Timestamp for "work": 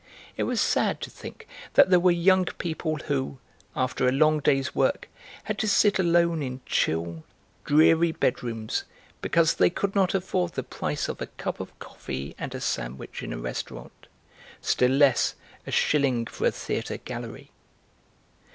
4.73-5.07